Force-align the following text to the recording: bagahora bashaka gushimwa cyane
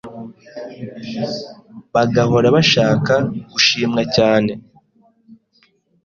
bagahora 1.93 2.47
bashaka 2.55 3.13
gushimwa 3.51 4.01
cyane 4.15 4.51